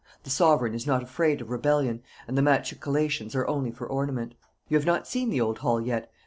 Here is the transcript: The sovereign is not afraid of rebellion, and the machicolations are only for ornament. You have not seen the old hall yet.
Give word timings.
The 0.23 0.31
sovereign 0.31 0.73
is 0.73 0.87
not 0.87 1.03
afraid 1.03 1.41
of 1.41 1.51
rebellion, 1.51 2.01
and 2.27 2.35
the 2.35 2.41
machicolations 2.41 3.35
are 3.35 3.45
only 3.45 3.69
for 3.69 3.85
ornament. 3.85 4.33
You 4.67 4.75
have 4.75 4.83
not 4.87 5.07
seen 5.07 5.29
the 5.29 5.41
old 5.41 5.59
hall 5.59 5.79
yet. 5.79 6.11